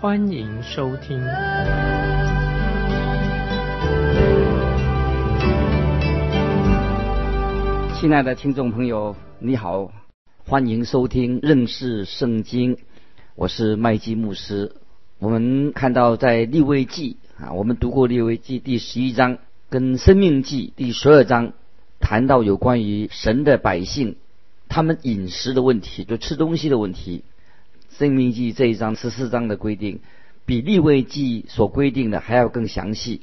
[0.00, 1.20] 欢迎收听。
[8.00, 9.92] 亲爱的听众朋友，你好，
[10.46, 12.78] 欢迎收听认识圣经，
[13.34, 14.74] 我是麦基牧师。
[15.18, 19.36] 我们看到在立位记啊，我们读过立位记第十一章
[19.68, 21.52] 跟生命记第十二章，
[21.98, 24.16] 谈到有关于神的百姓
[24.66, 27.22] 他们饮食的问题，就吃东西的问题。
[28.00, 30.00] 生命记这一章十四章的规定，
[30.46, 33.20] 比立位记所规定的还要更详细，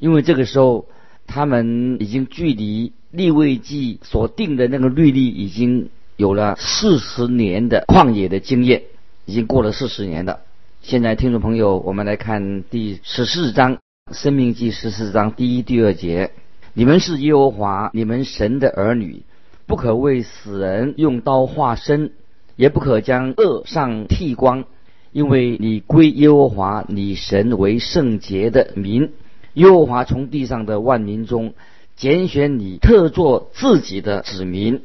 [0.00, 0.88] 因为这个时候
[1.28, 8.82] 他们已经距离立位记所定的那个律例已经有了四十年的旷野的经验，
[9.24, 10.40] 已经过了四十年了。
[10.82, 13.76] 现在听众朋友，我们来看第十四章
[14.10, 16.32] 《生命记》十四章第一、第二节：
[16.74, 19.22] 你们是耶和华你们神的儿女，
[19.66, 22.10] 不可为死人用刀划身。
[22.58, 24.64] 也不可将恶上剃光，
[25.12, 29.12] 因为你归耶和华你神为圣洁的民。
[29.54, 31.54] 耶和华从地上的万民中
[31.94, 34.82] 拣选你，特作自己的子民。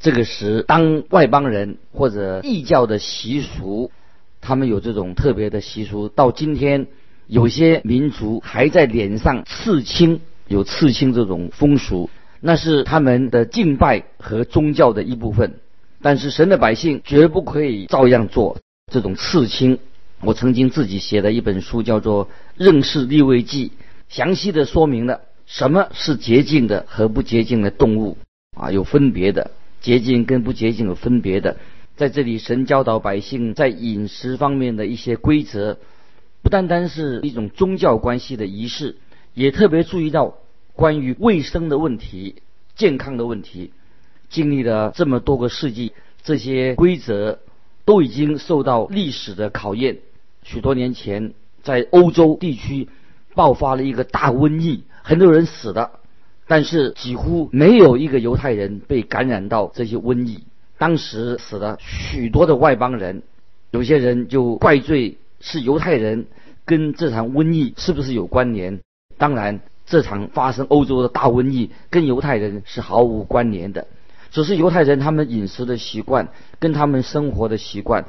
[0.00, 3.90] 这个时，当外邦人或者异教的习俗，
[4.42, 6.08] 他们有这种特别的习俗。
[6.10, 6.88] 到今天，
[7.26, 12.10] 有些民族还在脸上刺青，有刺青这种风俗，
[12.42, 15.54] 那是他们的敬拜和宗教的一部分。
[16.04, 18.58] 但是神的百姓绝不可以照样做
[18.92, 19.78] 这种刺青。
[20.20, 22.26] 我曾经自己写的一本书叫做
[22.58, 23.68] 《认识立位记》，
[24.10, 28.18] 详细的说明了什么是洁净的和不洁净的动物
[28.54, 31.56] 啊，有分别的，洁净跟不洁净有分别的。
[31.96, 35.78] 在这里，神教导百姓在饮食方面的一些规则，
[36.42, 38.96] 不单单是一种宗教关系的仪式，
[39.32, 40.34] 也特别注意到
[40.74, 42.42] 关于卫生的问题、
[42.76, 43.72] 健康的问题。
[44.34, 45.92] 经历了这么多个世纪，
[46.24, 47.38] 这些规则
[47.84, 49.98] 都已经受到历史的考验。
[50.42, 52.88] 许多年前，在欧洲地区
[53.36, 56.00] 爆发了一个大瘟疫，很多人死了，
[56.48, 60.42] 但是几乎没有一个犹太人被感染到这些瘟疫。
[60.78, 63.22] 当时死了许多的外邦人，
[63.70, 66.26] 有些人就怪罪是犹太人
[66.64, 68.80] 跟这场瘟疫是不是有关联？
[69.16, 73.86] 当然，这场发生欧洲的大瘟疫跟犹太人是毫无关联的。
[74.34, 76.26] 只是犹太人他们饮食的习惯
[76.58, 78.04] 跟他们生活的习惯，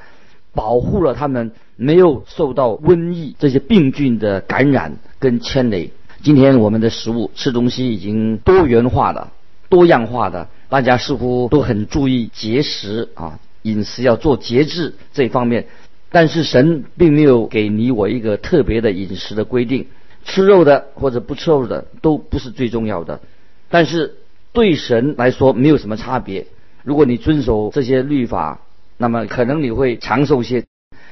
[0.56, 5.92] 保护了他们没有受到瘟疫这些病菌的感染跟牵累。
[6.24, 9.34] 今天我们的食物吃东西已经多元化了、
[9.70, 15.68] 多样化的，大家似乎都很注意节食啊，饮食要做节制这方面。
[16.10, 19.86] 但是神并没有给你我一个特别的饮食的规定，
[20.24, 23.22] 吃肉的或者不吃肉的都不是最重要的，
[23.70, 24.16] 但是。
[24.56, 26.48] 对神来说没有什么差别。
[26.84, 28.62] 如果你遵守这些律法，
[28.98, 30.64] 那么可能你会长寿些；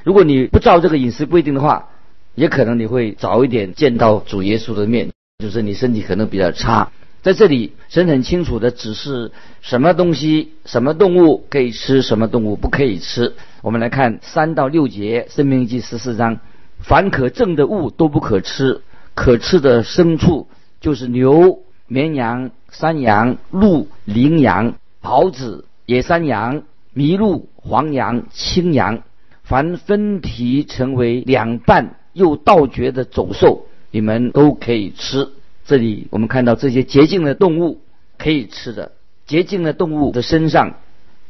[0.02, 1.90] 如果你不照这个饮食规定的话，
[2.34, 6.90] 也可能你会早一点见到主耶稣的面，就是你身体可能比较差。
[7.22, 9.30] 在这里，神很清楚的指示
[9.60, 13.34] 什么东西、什么动物可以吃，什么动物不可以吃。
[13.60, 16.40] 我们来看三到六节《生命记》十四章：
[16.80, 18.80] 凡可证的物都不可吃，
[19.14, 20.48] 可吃的牲畜
[20.80, 21.60] 就是牛。
[21.86, 26.62] 绵羊、山羊、鹿、羚羊、狍子、野山羊、
[26.94, 29.02] 麋鹿、黄羊、青羊，
[29.42, 35.28] 凡分蹄成为两半又倒绝的走兽，你们都可以吃。
[35.66, 37.80] 这里我们看到这些洁净的动物
[38.18, 38.92] 可以吃的。
[39.26, 40.74] 洁净的动物的身上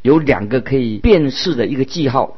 [0.03, 2.37] 有两个可以辨识的一个记号，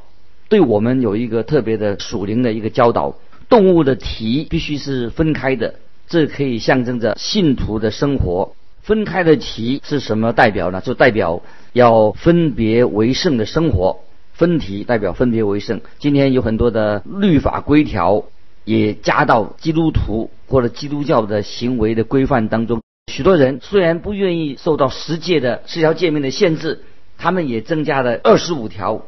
[0.49, 3.15] 对我们有一个特别的属灵的一个教导：
[3.49, 5.75] 动物的蹄必须是分开的。
[6.09, 10.81] 这可以象征着信徒的生活分开的题是什么代表呢？
[10.81, 11.43] 就代表
[11.73, 13.99] 要分别为圣的生活。
[14.33, 15.81] 分题代表分别为圣。
[15.99, 18.25] 今天有很多的律法规条
[18.65, 22.81] 也加到基督徒或者基督教的行为的规范当中。
[23.11, 26.85] 许多人虽然不愿意受到十诫的十条诫命的限制，
[27.19, 29.07] 他们也增加了二十五条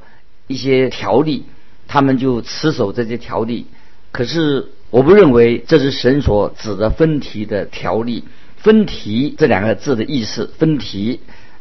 [0.49, 1.45] 一些条例，
[1.87, 3.67] 他们就持守这些条例。
[4.11, 4.73] 可是。
[4.91, 8.25] 我不认为这是神所指的分题的条例。
[8.57, 11.21] 分题这两个字的意思，分题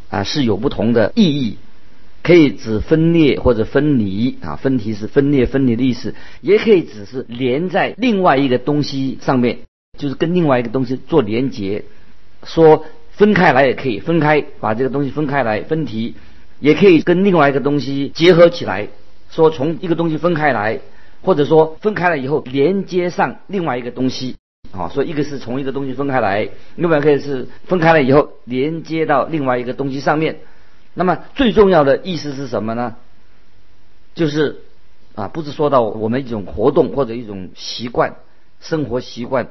[0.09, 1.57] 啊是有不同的意义，
[2.23, 9.59] 可以指分裂或者分离啊，分题是分裂分离的意思，也可以只是连在另外一个东西上面，
[9.97, 11.83] 就是跟另外一个东西做连结。
[12.43, 16.15] 说分开来也可以分开，把这个东西分开来分题，
[16.59, 18.87] 也可以跟另外一个东西结合起来。
[19.29, 20.79] 说从一个东西分开来，
[21.27, 24.37] 或者说分开了以后连接上另外一个东西。
[24.71, 30.39] 啊，所以一个是从一个东西分开来，另外一个是分开了以后连接到另外一个东西上面。
[30.93, 32.95] 那么最重要的意思是什么呢？
[34.15, 34.61] 就是
[35.15, 38.15] 啊，不是说到我们一种活动或者一种习惯、
[38.61, 39.49] 生活习惯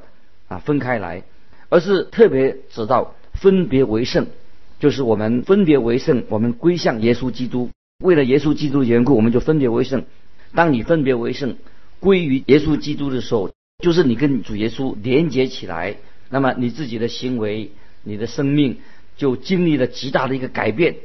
[0.48, 1.24] 啊分开来，
[1.68, 4.28] 而是特别指到分别为圣，
[4.80, 7.68] 就是我们分别为圣，我们归向耶稣基督。
[8.02, 10.04] 为了耶稣基督的缘故，我们就分别为圣。
[10.56, 11.54] 当你分别为圣，
[12.00, 13.50] 归于耶稣基督的时候。
[13.84, 15.96] 就是你跟主耶稣连接起来，
[16.30, 17.72] 那么你自己的行为、
[18.04, 18.78] 你的生命
[19.18, 20.96] 就经历了极大的一个改变。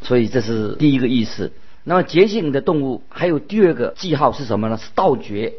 [0.00, 1.50] 所以这是第一个意思。
[1.82, 4.76] 那么洁净的动物还有第二个记号是什么呢？
[4.76, 5.54] 是道觉。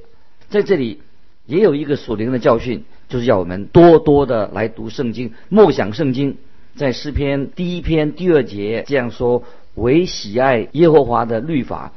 [0.47, 1.01] 在这里
[1.45, 6.37] 也有一个属灵的教训，就是要我们多多的来读圣经、默想圣经。
[6.77, 9.43] 在诗篇第一篇第二节这样说
[9.75, 11.91] ：“唯喜爱耶和华的律法，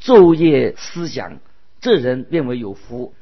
[0.00, 1.38] 昼夜思想，
[1.80, 3.12] 这人变为有福。”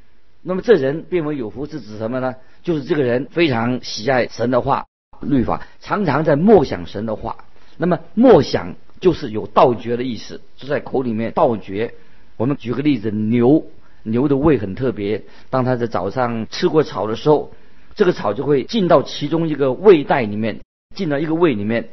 [0.43, 2.37] 那么这人变为有福是指什么呢？
[2.63, 4.87] 就是这个人非常喜爱神的话、
[5.21, 7.37] 律法，常常在默想神的话。
[7.77, 11.95] 那么默想就是有道觉的意思，就在口里面道觉。
[12.37, 13.67] 我们举个例子，牛
[14.05, 17.53] 牛的胃很特别，当它在早上吃过草的时候，
[17.97, 20.61] 这个草就会进到其中一个胃袋里面，
[20.95, 21.89] 进到一个胃里面。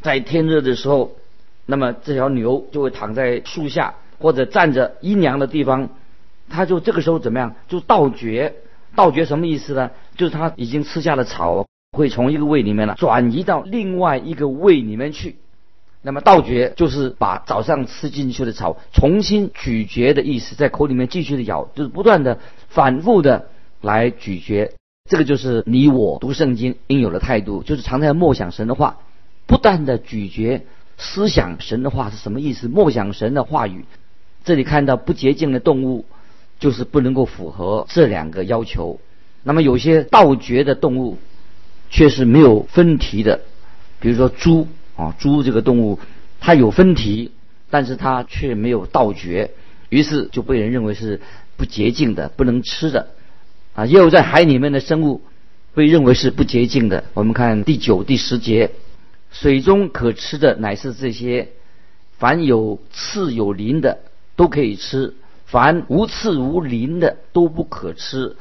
[0.00, 1.16] 在天热的时候，
[1.66, 5.88] 那么这条牛就会躺在树下或者站着阴凉的地方。
[6.50, 7.54] 他就这个时候怎么样？
[7.68, 8.54] 就倒觉，
[8.94, 9.90] 倒觉什么意思呢？
[10.16, 15.36] 就是他已经吃下了草，会从一个胃里面呢转移到另外一个胃里面去。
[16.00, 22.38] 那么倒觉就是把早上吃进去的草重新咀嚼的意思，在口里面继续的咬，就是不断的
[22.70, 23.48] 反复的
[23.82, 24.72] 来咀嚼。
[25.10, 28.96] 这个就是你我读圣经应有的态度，就是常常默想神的话，
[29.46, 30.64] 不断的咀嚼
[30.96, 32.68] 思想神的话是什么意思？
[32.68, 33.84] 默想神的话语。
[34.44, 36.04] 这里看到不洁净的动物。
[36.60, 38.98] 就是不能够符合这两个要求。
[39.44, 41.16] 那么有些盗掘的动物
[41.88, 43.42] 却是没有分蹄的，
[44.00, 46.00] 比如说猪啊，猪这个动物
[46.40, 47.30] 它有分蹄，
[47.70, 49.52] 但是它却没有盗掘，
[49.88, 51.20] 于是就被人认为是
[51.56, 53.10] 不洁净的，不能吃的
[53.74, 53.86] 啊。
[53.86, 55.22] 也有在海里面的生物
[55.74, 57.04] 被认为是不洁净的。
[57.14, 58.72] 我们看第九、第十节，
[59.30, 61.50] 水中可吃的乃是这些，
[62.18, 64.00] 凡有刺有鳞的
[64.38, 65.14] 都可以吃。
[65.44, 68.36] 凡无刺无鳞的都不可吃，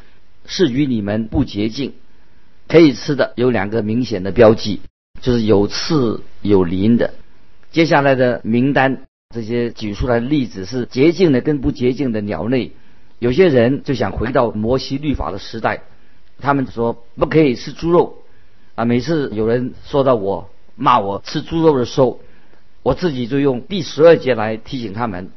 [0.45, 1.93] 是与你们不洁净。
[2.67, 4.81] 可以吃的有两个明显的标记，
[5.21, 7.13] 就是有刺有鳞的。
[7.71, 12.73] 接下来的名单，这些举出来的例子是洁净的跟不洁净的鸟类。
[13.19, 15.83] 有些人就想回到摩西律法的时代，
[16.39, 18.19] 他们说不可以吃猪肉
[18.75, 18.85] 啊。
[18.85, 22.19] 每次有人说到我骂我吃猪肉的时候，
[22.83, 25.31] 我自己就用第十二节来提醒他们。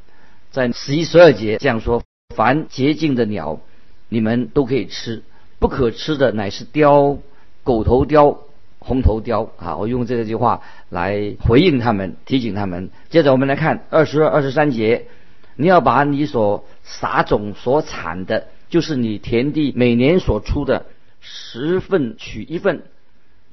[0.50, 2.02] 在十一、十二节这样说：
[2.34, 3.60] 凡洁净的鸟，
[4.08, 5.22] 你们都可以吃；
[5.60, 7.18] 不可吃的乃是雕、
[7.62, 8.36] 狗头雕、
[8.80, 9.48] 红头雕。
[9.58, 12.90] 啊，我用这句话来回应他们，提醒他们。
[13.10, 15.06] 接着我们来看二十二、二十三节：
[15.54, 20.86] 你要把你所撒种所产的，就是你田地每年所出的
[21.20, 22.78] 十份取一份；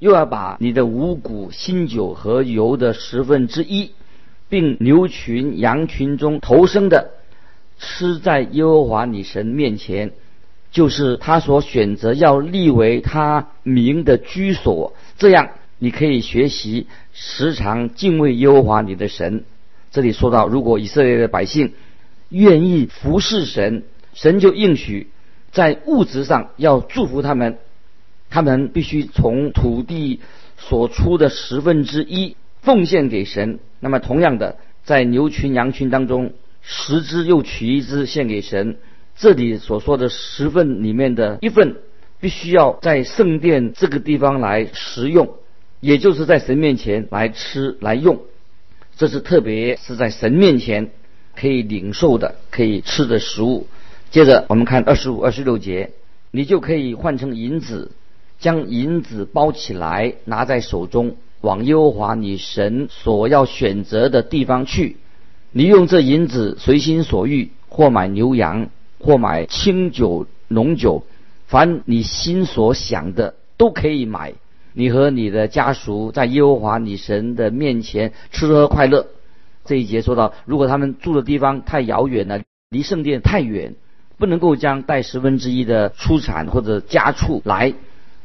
[0.00, 3.92] 又要把你的五谷、新酒和油的十分之一。
[4.48, 7.10] 并牛群、羊群中投生的，
[7.78, 10.12] 吃在耶和华你神面前，
[10.70, 14.94] 就是他所选择要立为他名的居所。
[15.18, 19.44] 这样，你可以学习时常敬畏耶和华你的神。
[19.90, 21.72] 这里说到，如果以色列的百姓
[22.28, 25.08] 愿意服侍神，神就应许
[25.52, 27.58] 在物质上要祝福他们，
[28.30, 30.20] 他们必须从土地
[30.56, 32.36] 所出的十分之一。
[32.68, 33.60] 奉献给神。
[33.80, 38.76] 那么，同样的，在牛群、羊群当中，十只又取一只献给神。
[39.16, 41.76] 这里所说的十份里面的一份，
[42.20, 45.30] 必须要在圣殿这个地方来食用，
[45.80, 48.20] 也就是在神面前来吃来用。
[48.98, 50.90] 这是特别是在神面前
[51.34, 53.66] 可以领受的、可以吃的食物。
[54.10, 55.92] 接着，我们看二十五、二十六节，
[56.30, 57.92] 你就可以换成银子，
[58.38, 61.16] 将银子包起来，拿在手中。
[61.40, 64.96] 往耶和华你神所要选择的地方去，
[65.52, 68.68] 你用这银子随心所欲，或买牛羊，
[68.98, 71.04] 或买清酒浓酒，
[71.46, 74.34] 凡你心所想的都可以买。
[74.72, 79.06] 你和你的家属在耶和华你神的面前吃喝快乐。
[79.64, 82.40] 这一节说到，如果他们住的地方太遥远了，
[82.70, 83.74] 离圣殿太远，
[84.18, 87.74] 不能够将带十分之一的出产或者家畜来，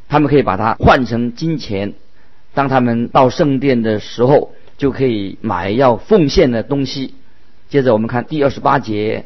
[0.09, 1.93] 他们可以把它换成金钱。
[2.53, 7.15] 当他们到圣殿的时候，就可以买要奉献的东西。
[7.69, 9.25] 接着我们看第二十八节，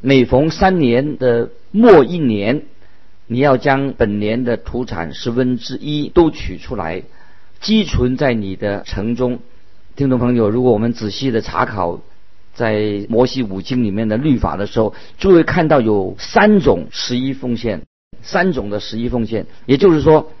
[0.00, 2.62] 每逢三年的末一年，
[3.26, 7.02] 你要将本年的土产十分之一都取出来，
[7.60, 9.38] 积存在你的城中。
[9.94, 12.00] 听众朋友，如果我们仔细的查考
[12.52, 17.82] 在摩西五经里面的律法的时候，就会看到有三种十一奉献，
[18.22, 20.32] 三种的十一奉献，也就是说，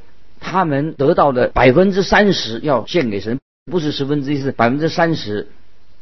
[0.44, 5.48] 他们得到的百分之三十要献给神，不是十分之一，是百分之三十，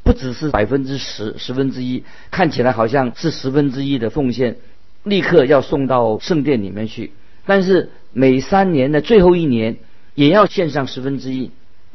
[0.02, 4.56] 不只是百分之十，十分之一看起来好像是十分之一的奉献，
[5.04, 7.12] 立刻要送到圣殿里面去，
[7.46, 9.76] 但是每三年的最后一年
[10.14, 11.50] 也要献上十分之一。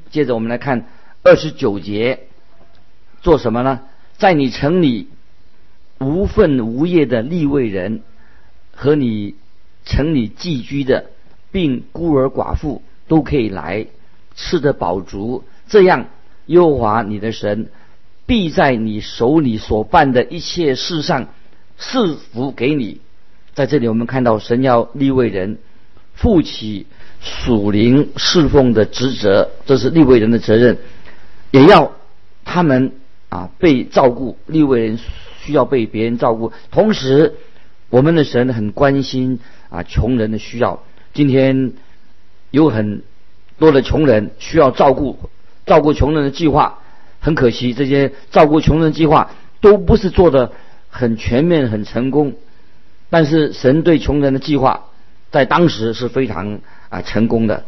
[0.09, 0.87] 接着我们来看。
[1.23, 2.27] 二十九节
[3.21, 3.81] 做什么呢？
[4.17, 5.09] 在你城里
[5.99, 8.01] 无份无业的立位人
[8.71, 9.35] 和你
[9.83, 11.07] 城里寄居的，
[11.57, 13.87] 并孤儿寡妇都可以来
[14.35, 15.43] 吃得饱足。
[15.67, 16.05] 这样，
[16.45, 17.69] 耶和华你的神
[18.27, 21.29] 必在你手里所办的一切事上
[21.79, 23.01] 赐福给你。
[23.55, 25.57] 在这里，我们看到神要立位人
[26.13, 26.85] 负起
[27.21, 30.77] 属灵侍奉的职责，这是立位人的责任。
[31.49, 31.91] 也要
[32.45, 32.91] 他们
[33.29, 34.99] 啊被照顾，立位人
[35.41, 36.51] 需要被别人照顾。
[36.69, 37.33] 同时，
[37.89, 40.83] 我们的神很关心啊穷人的需要。
[41.17, 41.73] 今天
[42.51, 43.01] 有很
[43.57, 45.17] 多的穷人需要照顾，
[45.65, 46.77] 照顾穷人的计划
[47.19, 50.51] 很可惜，这些照顾穷人计划都不是做的
[50.89, 52.35] 很全面、很成功。
[53.09, 54.89] 但是神对穷人的计划
[55.31, 56.59] 在当时是非常
[56.89, 57.65] 啊成功的，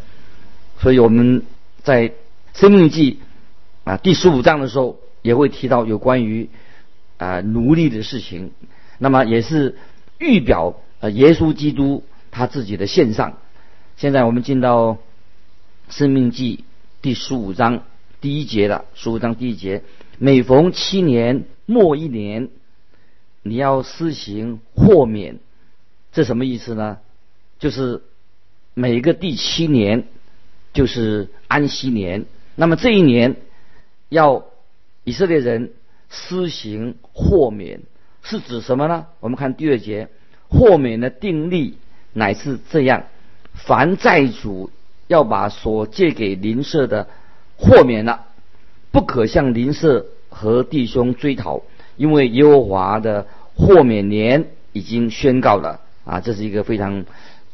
[0.80, 1.42] 所以我们
[1.82, 2.12] 在
[2.54, 3.20] 生命记。
[3.84, 6.52] 啊，第十五章的时候也会提到有关于
[7.18, 8.52] 啊奴隶的事情，
[9.00, 9.76] 那么也是
[10.20, 13.38] 预表呃耶稣基督他自己的献上。
[13.98, 14.98] 现在我们进到
[15.90, 16.64] 生命记
[17.02, 17.84] 第十五章
[18.22, 19.84] 第一节了，十五章第一节，
[20.18, 22.50] 每逢七年末一年，
[23.44, 25.40] 你要施行豁免，
[26.12, 27.00] 这什么意思呢？
[27.60, 28.02] 就是
[28.74, 30.08] 每个第七年
[30.74, 33.36] 就是安息年，那么这一年。
[34.12, 34.46] 要
[35.04, 35.72] 以色列人
[36.10, 37.82] 施行豁免，
[38.24, 39.06] 是指什么呢？
[39.20, 40.10] 我们看第二节，
[40.48, 41.78] 豁免的定例
[42.14, 43.04] 乃是这样：
[43.54, 44.72] 凡债主
[45.08, 47.08] 要把所借给邻舍的
[47.58, 48.26] 豁免了，
[48.92, 51.62] 不可向邻舍和弟兄追讨，
[51.98, 57.06] 因为耶和华的豁免年已经宣告了啊，这是一个非常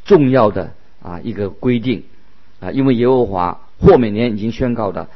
[0.04, 0.72] 重要的
[1.02, 2.04] 啊一个规定
[2.60, 5.08] 啊，因为耶和华豁免年已经宣告的。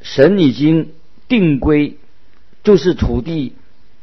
[0.00, 0.90] 神已经
[1.28, 1.96] 定规，
[2.62, 3.54] 就是土地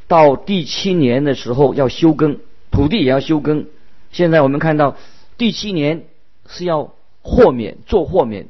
[0.08, 2.40] 到第七年的时候要休耕，
[2.72, 3.68] 土地也要休耕。
[4.12, 4.98] 现在我们看到
[5.38, 6.06] 第七年
[6.48, 8.48] 是要豁免做豁免，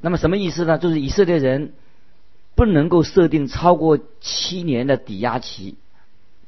[0.00, 0.78] 那么什么意思呢？
[0.78, 1.72] 就是以色列人
[2.54, 5.76] 不能够设定超过七年的抵押期，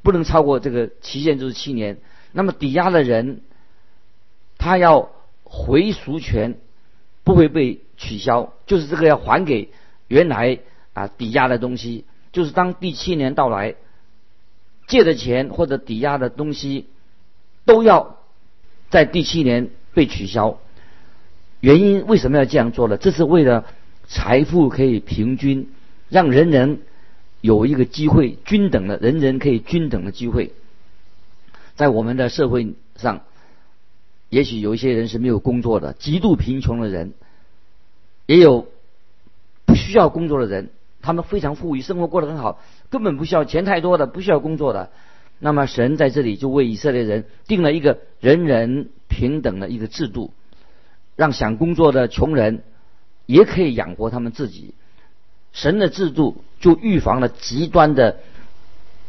[0.03, 1.99] 不能超过这个期限就是七年。
[2.33, 3.41] 那么抵押的人
[4.59, 5.11] 他要
[5.43, 6.59] 回赎权
[7.25, 9.71] 不会被取消，就是这个要还给。
[10.09, 10.61] 原来
[10.93, 13.75] 啊，抵押的东西就是当第七年到来，
[14.87, 16.87] 借的钱或者抵押的东西
[17.65, 18.16] 都要
[18.91, 20.59] 在第七年被取消。
[21.61, 22.97] 原因为什么要这样做呢？
[22.97, 23.65] 这是为了
[24.07, 25.71] 财富可以平均，
[26.09, 26.81] 让人人
[27.41, 30.53] 有一个机会，均等的，人人可以均等的机会。
[31.75, 33.23] 在我们的社会上，
[34.29, 37.13] 也许有一些人是没有工作的，极度贫穷的人，
[38.27, 38.67] 也有
[39.65, 39.75] 不。
[39.77, 44.91] 需要工作的人，他们非常富裕，生活过得很好，根本不需要钱太多的，不需要工作的。
[45.39, 50.33] 那么神在这里就为以色列人定了一个人人平等的一个制度，
[51.17, 52.63] 让想工作的穷人
[53.27, 54.75] 也可以养活他们自己。
[55.53, 58.19] 神的制度就预防了极端的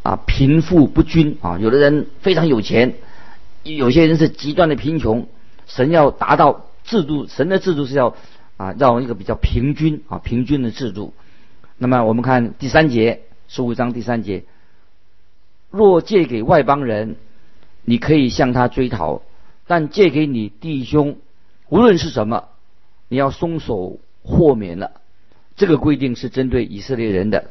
[0.03, 2.95] 啊贫富不均啊，有的人非常有钱，
[3.63, 5.27] 有些人是极端的贫穷。
[5.65, 8.15] 神要达到制度，神的制度是要。
[8.57, 11.13] 啊，让一个比较平均啊平均的制度。
[11.77, 14.45] 那么我们看第三节十五章第三节，
[15.69, 17.15] 若借给外邦人，
[17.83, 19.21] 你可以向他追讨；
[19.67, 21.17] 但借给你弟兄，
[21.69, 22.49] 无论是什么，
[23.09, 24.91] 你要松手豁免了。
[25.55, 27.45] 这个规定是针对以色列人的，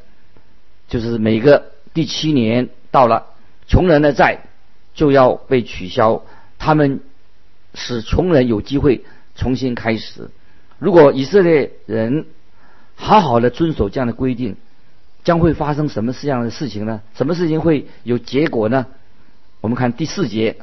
[0.88, 3.26] 就是每个第七年到了，
[3.66, 4.40] 穷人的债
[4.94, 6.22] 就要被取消，
[6.58, 7.00] 他们
[7.74, 9.04] 使穷人有机会
[9.34, 10.30] 重新开始。
[10.78, 12.26] 如果以色列人
[12.94, 14.56] 好好的遵守这样的规定，
[15.26, 17.02] 将会发生什么事样的事情呢？
[17.16, 18.86] 什么事情会有结果呢？
[19.60, 20.58] 我们看第四节：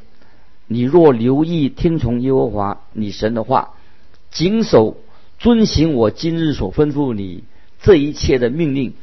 [0.68, 3.74] 你若留意听从耶和华你神的话，
[4.32, 4.96] 谨守
[5.38, 7.44] 遵行我今日所吩咐你
[7.82, 8.94] 这一切的命令，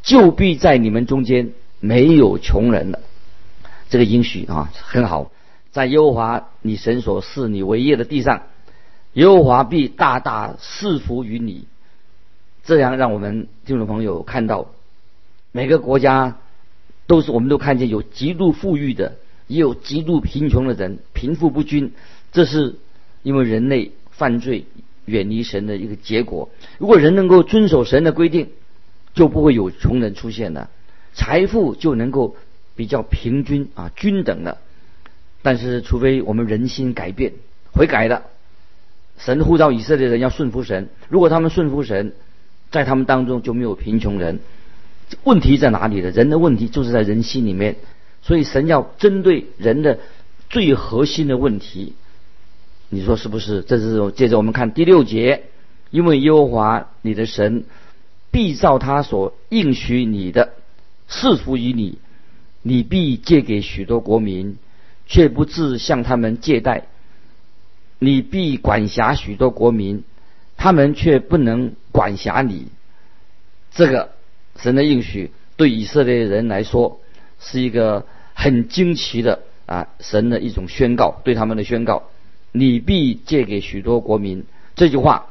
[0.00, 1.50] 就必在你们中间
[1.80, 3.00] 没有穷人了。
[3.88, 5.32] 这个应许啊，很好，
[5.72, 8.42] 在耶和华你神所赐你为业的地上，
[9.14, 11.64] 耶和华必大大赐福于你。
[12.62, 14.66] 这样让我们听众朋友看到，
[15.52, 16.38] 每个国家
[17.06, 19.16] 都是我们都看见有极度富裕的，
[19.46, 21.92] 也有极度贫穷的人，贫富不均，
[22.32, 22.76] 这是
[23.22, 24.64] 因为人类犯罪
[25.04, 26.50] 远离神的一个结果。
[26.78, 28.48] 如果人能够遵守神的规定，
[29.14, 30.70] 就不会有穷人出现了，
[31.14, 32.36] 财富就能够。
[32.76, 34.56] 比较平均啊，均等的。
[35.42, 37.34] 但是，除非我们人心改变、
[37.72, 38.22] 悔改了，
[39.18, 40.88] 神呼召以色列人要顺服神。
[41.10, 42.14] 如果他们顺服神，
[42.70, 44.38] 在他们当中就没有贫穷人。
[45.24, 46.10] 问题在哪里呢？
[46.10, 47.76] 人的问题就是在人心里面。
[48.22, 49.98] 所以，神要针对人的
[50.48, 51.94] 最核心的问题。
[52.88, 53.62] 你说是不是？
[53.62, 55.44] 这是接着我们看第六节，
[55.90, 57.64] 因为耶和华你的神
[58.30, 60.52] 必照他所应许你的
[61.08, 61.98] 赐福于你。
[62.62, 64.58] 你必借给许多国民，
[65.06, 66.82] 却不自向他们借贷；
[67.98, 70.04] 你必管辖许多国民，
[70.58, 72.66] 他们却不能管辖你。
[73.72, 74.10] 这个
[74.62, 77.00] 神的应许对以色列人来说
[77.38, 82.04] 是一个很惊奇的啊，神的一种宣告，对他们的宣告。
[82.52, 85.26] 你必借给许多国民，这句话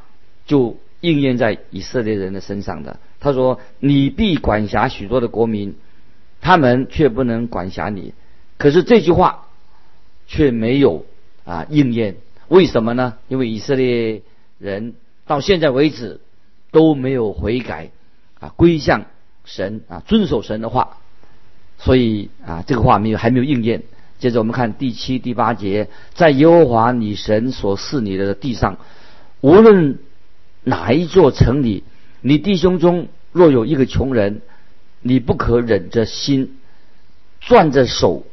[0.46, 3.00] 就应验在以色列人的身上的。
[3.20, 5.76] 他说：“你必管辖许多的国民。”
[6.42, 8.14] 他们却不能管辖你，
[8.58, 9.48] 可是这句话
[10.26, 11.06] 却没有
[11.44, 12.16] 啊应验，
[12.48, 13.18] 为什么呢？
[13.28, 14.22] 因为以色列
[14.58, 14.94] 人
[15.28, 16.22] 到现在为止
[16.72, 17.90] 都没有悔改
[18.40, 19.08] 啊，归向
[19.50, 20.98] 神啊，遵守神的话，
[21.80, 23.82] 所以啊这个话没有还没有应验。
[24.20, 28.78] 接着我们看第七、第八节，在耶和华你神所赐你的地上，
[29.42, 29.98] 无论
[30.64, 31.84] 哪一座城里，
[32.22, 34.42] 你弟兄中若有一个穷人。
[35.02, 36.58] 你不可忍着心，
[37.40, 38.26] 攥着手，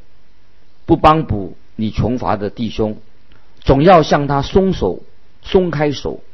[0.84, 2.98] 不帮补你穷乏的弟兄，
[3.60, 5.04] 总要向他松手，
[5.42, 6.24] 松开手，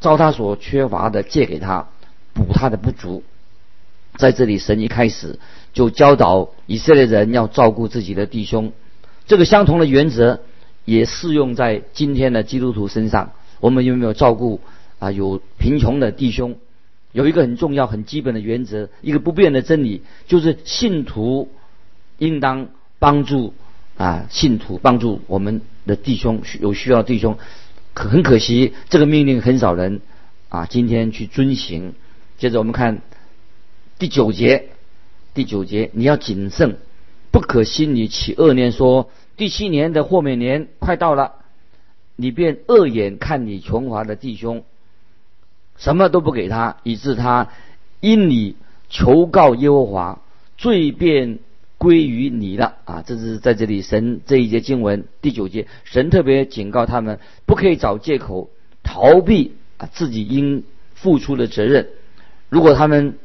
[0.00, 1.88] 照他所缺乏的借给他，
[2.32, 3.24] 补他的不足。
[4.20, 5.38] 在这里，神一开始
[5.72, 8.72] 就教导以色列人要照顾自己的弟兄，
[9.26, 10.40] 这个相同的原则
[10.84, 13.32] 也适用在今天的基督徒身上。
[13.60, 14.60] 我们有没有照顾
[14.98, 15.10] 啊？
[15.10, 16.56] 有贫穷的弟兄？
[17.12, 21.48] 有一个很重要、很基本的原则，一个不变的真理，就是信徒
[22.18, 23.52] 应当帮助
[23.96, 27.36] 啊，信徒帮助我们的弟兄有需要弟兄。
[27.94, 30.00] 可很可惜，这个命令很少人
[30.48, 31.94] 啊今天去遵行。
[32.38, 33.02] 接着我们看
[34.00, 34.70] 第九节，
[35.34, 36.78] 第九节你要谨慎，
[37.30, 41.34] 不可心里起恶念，说第七年的豁免年快到了，
[42.16, 44.64] 你便恶眼看你穷乏的弟兄。
[45.76, 47.48] 什么都不给他，以致他
[48.00, 48.56] 因你
[48.88, 50.22] 求告耶和华，
[50.56, 51.38] 罪便
[51.76, 53.04] 归于你了啊！
[53.06, 58.48] 这是在这里神这一节经文第九节，神特别警告他们，不可以找借口
[58.82, 61.90] 逃避啊自己应付出的责任。
[62.48, 63.18] 如果他们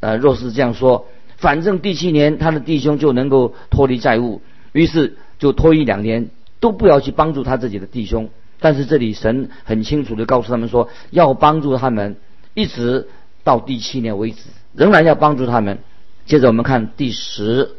[0.00, 8.28] 呃若是这样说，反正第七年他的弟兄就能够脱离债务，于是就拖一两年都不要去帮助他自己的弟兄。
[8.58, 12.16] 但是这里神很清楚的告诉他们说，要帮助他们，
[12.52, 13.08] 一直
[13.42, 14.40] 到第七年为止，
[14.74, 15.78] 仍然要帮助他们。
[16.26, 17.70] 接着我们看第十、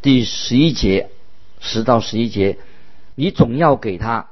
[0.00, 1.10] 第十一节，
[1.58, 2.58] 十到十一节，
[3.16, 4.28] 你总要给他，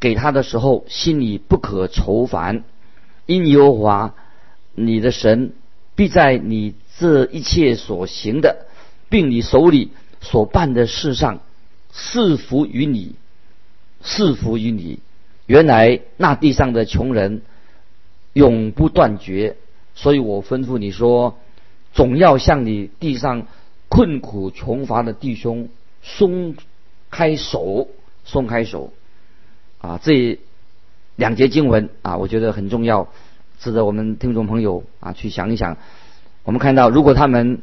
[0.00, 2.64] 给他的时候心里不可愁烦，
[3.26, 4.14] 因耶和华
[4.74, 5.52] 你的神
[5.96, 8.66] 必在你这一切所行的，
[9.08, 11.40] 并你手里所办的事上
[11.90, 13.16] 赐福于你。
[14.02, 15.00] 赐福于你。
[15.46, 17.42] 原来那地上的穷人
[18.34, 19.56] 永不断绝，
[19.94, 21.38] 所以我吩咐你说，
[21.92, 23.46] 总要向你地上
[23.88, 25.68] 困苦穷乏的弟兄
[26.02, 26.54] 松
[27.10, 27.88] 开手，
[28.24, 28.92] 松开手。
[29.78, 30.38] 啊，这
[31.16, 33.08] 两节经文啊，我觉得很重要，
[33.58, 35.76] 值得我们听众朋友啊去想一想。
[36.44, 37.62] 我们看到，如果他们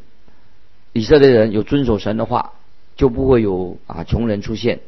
[0.92, 2.54] 以色列人有遵守神的话，
[2.96, 4.80] 就不会有啊穷人出现。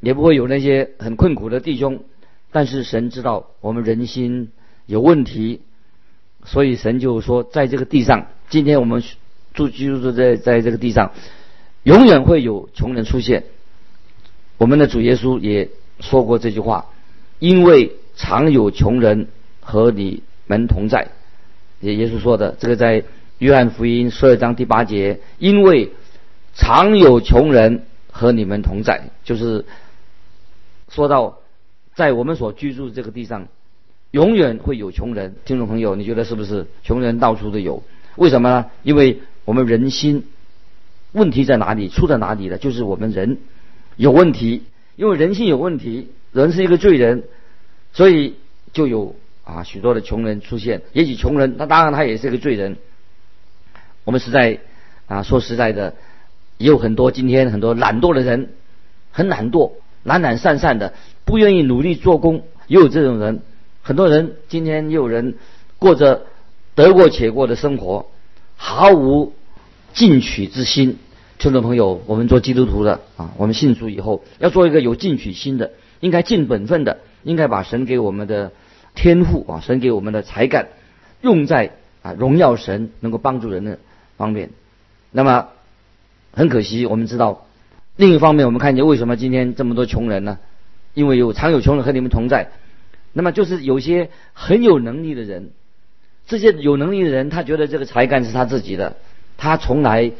[0.00, 2.00] 也不会有那些很困苦的弟兄，
[2.50, 4.50] 但是神知道我们人心
[4.86, 5.60] 有问题，
[6.44, 9.04] 所以神就说，在这个地上，今天我们
[9.54, 11.12] 住居住在在这个地上，
[11.84, 13.44] 永远会有穷人出现。
[14.58, 15.68] 我们的主耶稣也
[16.00, 16.86] 说过这句话，
[17.38, 19.28] 因为常有穷人
[19.72, 21.08] 和你们同在。
[21.80, 23.04] 也耶稣说的，这个在
[23.38, 25.92] 约翰福音十二章第八节，因为
[26.54, 29.64] 常有穷人和你们同在，就是
[30.90, 31.38] 说到
[31.94, 33.48] 在我们所居住这个地上，
[34.10, 35.36] 永远会有穷人。
[35.46, 36.66] 听众朋友，你觉得是不是？
[36.84, 37.82] 穷人到处都有，
[38.16, 38.66] 为什么呢？
[38.82, 40.26] 因为我们人心
[41.12, 41.88] 问题在哪里？
[41.88, 42.58] 出在哪里呢？
[42.58, 43.38] 就是我们人
[43.96, 44.64] 有问题，
[44.96, 47.24] 因为人性有问题，人是一个罪人，
[47.94, 48.34] 所以
[48.74, 50.82] 就有啊许多的穷人出现。
[50.92, 52.76] 也许穷人，他当然他也是个罪人。
[54.04, 54.58] 我们实在
[55.06, 55.94] 啊，说实在的，
[56.58, 58.50] 也有很多今天很多懒惰的人，
[59.10, 63.42] 很懒惰、懒懒散散的，不愿意努力做工，也有这种人。
[63.82, 65.34] 很多人今天也有人
[65.78, 66.22] 过着
[66.74, 68.06] 得过且过的生活，
[68.56, 69.32] 毫无
[69.92, 70.98] 进取之心。
[71.38, 78.52] 听众朋友，我们做基督徒的啊，我们信主以后要做一个有进取心的，应该尽本分的，应该把神给我们的
[78.94, 80.68] 天赋啊，神给我们的才干
[81.20, 83.78] 用在啊荣耀神，能够帮助人的。
[84.18, 84.50] 方面，
[85.10, 85.48] 那么
[86.32, 87.46] 很可惜，我们知道
[87.96, 90.38] 另一方面，我们看见为什么今天这么多穷人呢？
[90.94, 92.52] 因为有常有穷人和你们同在。
[93.12, 95.50] 那么就是有些很有能力的人，
[96.28, 98.96] 这些有能力的人，他觉得这个才干是他自己的，
[99.38, 100.12] 他从来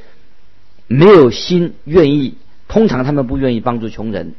[0.89, 2.35] 没有心愿意。
[2.67, 4.35] 通常他们不愿意帮助穷人。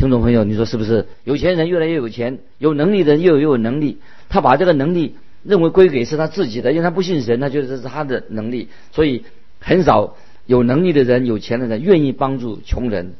[0.00, 1.04] 听众朋友，你说是不是？
[1.24, 3.98] 有钱人越来越有钱，有能力的人又有又有能力，
[4.30, 5.16] 他把这个能力。
[5.42, 9.24] 认为归给是他自己的，因为他不信神，他觉得这是他的能力，所以
[9.58, 13.12] 很少有能力的人、有钱的人愿意帮助穷人，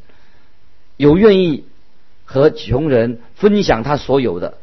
[0.97, 1.65] 有愿意
[2.25, 4.55] 和穷人分享他所有的。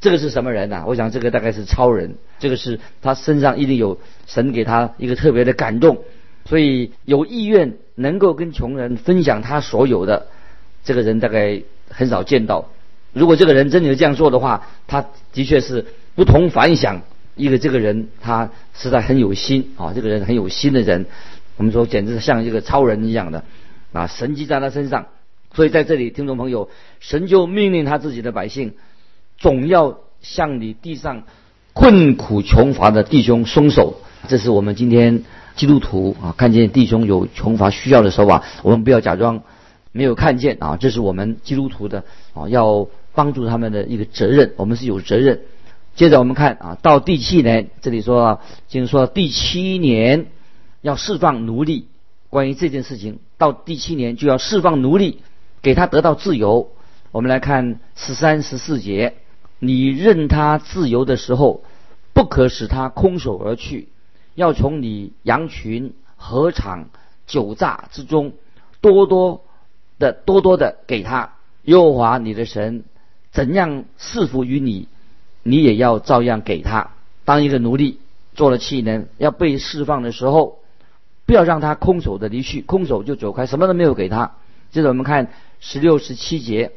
[0.00, 0.82] 这个是什么人呢？
[0.88, 5.98] 我想这个大概是超人，这个是他身上一定有神给他一个特别的感动，
[6.46, 10.26] 所以有意愿能够跟穷人分享他所有的
[10.88, 12.70] 这个人大概很少见到。
[13.12, 15.84] 如果这个人真的这样做的话，他的确是。
[16.18, 17.02] 不同凡响，
[17.36, 21.06] 一个这个人他实在很有心啊，这个人很有心的人，
[21.56, 23.44] 我们说简直像一个超人一样的
[23.92, 25.06] 啊，神迹在他身上。
[25.54, 28.74] 所以在这里，听众朋友，神就命令他自己的百姓，
[29.38, 31.22] 总要向你地上
[31.72, 34.00] 困苦穷乏的弟兄松手。
[34.26, 35.22] 这是我们今天
[35.54, 39.40] 基督徒啊，看见弟兄有穷乏需要的时候啊，我们不要假装
[39.98, 45.40] 没有看见啊，这是我们基督徒的啊，要帮助他们的一个责任，我们是有责任。
[45.96, 50.26] 接着我们看啊，到第七年，这里说，就是说第七年
[50.82, 51.88] 要释放奴隶。
[52.30, 55.18] 关于这件事情，到第七年就要释放奴隶，
[55.62, 56.70] 给他得到自由。
[57.10, 59.14] 我们来看十三、十四节，
[59.58, 61.64] 你任他自由的时候，
[62.12, 63.88] 不可使他空手而去，
[64.36, 66.90] 要从你羊群、禾场、
[67.26, 68.34] 酒榨之中，
[68.80, 69.42] 多多
[69.98, 71.32] 的、多多的给他。
[71.64, 72.84] 耶和华你的神
[73.30, 74.88] 怎样赐福于你？
[75.44, 76.90] 你也要照样给他
[77.24, 78.00] 当一个奴隶，
[78.34, 80.58] 做了气能要被释放的时候，
[81.24, 84.32] 不要让他空手的离去，空手就走开，什么都没有给他。
[84.70, 85.30] 接着我们看
[85.60, 86.72] 十六、十七节，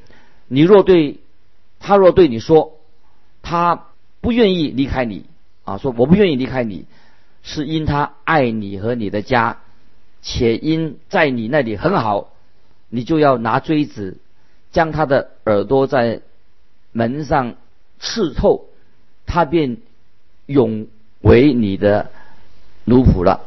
[0.48, 1.20] 你若对
[1.80, 2.78] 他若对你说，
[3.42, 3.88] 他
[4.22, 5.26] 不愿意离开你
[5.64, 6.86] 啊，说我不愿意离开你，
[7.44, 9.58] 是因他爱你和你的家，
[10.22, 12.31] 且因在你那里很好，
[12.92, 14.20] 你就要拿锥子
[14.72, 16.22] 将他的耳朵在
[16.92, 17.56] 门上。
[18.04, 18.66] 刺透，
[19.28, 19.78] 他便
[20.48, 20.88] 永
[21.22, 22.10] 为你的
[22.84, 23.42] 奴仆了。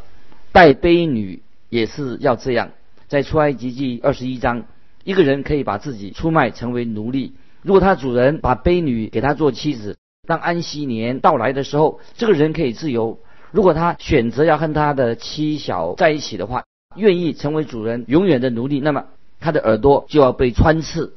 [0.53, 2.71] 带卑女也是要这样。
[3.09, 4.63] 在出埃及记二十一章，
[5.03, 7.33] 一个人可以把自己出卖成为奴隶。
[7.63, 9.97] 如果他主人把卑女给他做妻子，
[10.29, 13.19] 当安息年到来的时候，这个人可以自由。
[13.51, 16.63] 如果他选择要和他的妻小在一起的话，
[16.95, 19.07] 愿意成为主人永远的奴隶，那么
[19.41, 21.15] 他的耳朵就要被穿刺。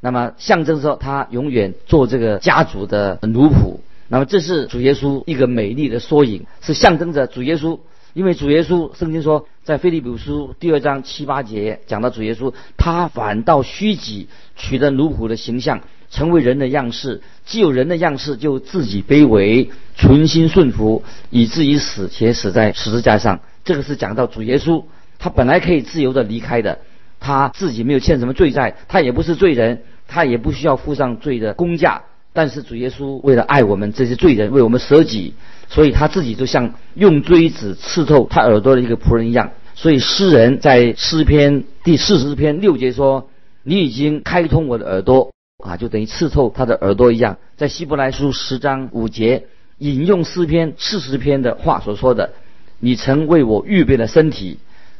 [0.00, 3.78] 那么象征说他永远做这个家族的奴仆。
[4.08, 7.78] 那么这是主耶稣一个美丽的缩影，是象征着主耶稣。
[8.14, 17.20] 因为主耶稣圣经说，在腓利比书第二章七八节讲到主耶稣，他反倒虚己，取得奴仆的形象，成为人的样式。
[17.44, 23.40] 既有人的样式，就自己卑微，存心顺服，以至于死，且死在十字架上。
[23.62, 24.84] 这个是讲到主耶稣，
[25.18, 26.78] 他本来可以自由的离开的。
[27.20, 32.02] 他自己没有欠什么罪债，他也不是罪人，他也不需要付上罪的公价。
[32.32, 35.34] 但是主耶稣为了爱我们这些罪人，为我们舍己，
[35.68, 39.50] 所以他自己就像用锥子刺透他耳朵的一个仆人一样。
[39.74, 43.28] 所以诗人在诗篇第四十篇六节说
[43.64, 45.32] ：“你已经开通我的耳朵
[45.64, 49.46] 啊，就等于刺透他的耳朵一样。”在希伯来书十章五节
[49.78, 52.34] 引用诗篇四十篇的话所说的
[52.78, 54.58] ：“你曾为我预备了身体，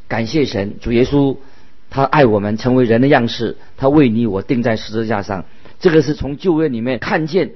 [0.08, 1.36] 感谢神，主耶稣。”
[1.90, 3.56] 他爱我们，成为人的样式。
[3.76, 5.44] 他为你我钉在十字架上。
[5.80, 7.52] 这个是从旧约里面看见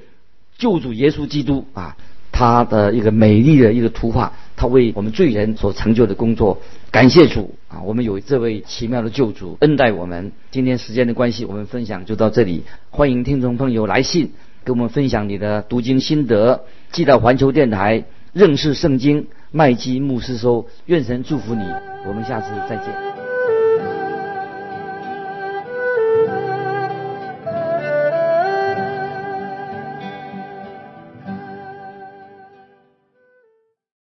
[0.59, 1.97] 救主耶稣基督啊，
[2.33, 4.33] 他的一个美丽的一个图画。
[4.57, 4.67] 他。
[4.73, 6.59] 为我们罪人所成就的工作。
[6.91, 7.83] 感谢主啊！
[7.83, 10.31] 我们有这位奇妙的救主恩待我们。
[10.51, 12.63] 今天时间的关系，我们分享就到这里。
[12.91, 14.33] 欢迎听众朋友来信
[14.65, 20.69] 给我们分享你的读经心得，寄到环球电台认识圣经麦基牧师收。
[20.87, 21.65] 愿神祝福你，
[22.07, 23.22] 我们下次再见。